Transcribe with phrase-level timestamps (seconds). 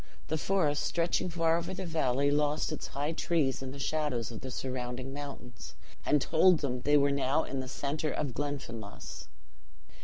[0.29, 4.41] The forest, stretching far over the valley, lost its high trees in the shadows of
[4.41, 5.75] the surrounding mountains,
[6.07, 9.27] and told them they were now in the center of Glenfinlass.